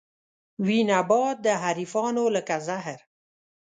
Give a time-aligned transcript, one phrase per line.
[0.65, 2.99] وي نبات د حريفانو لکه زهر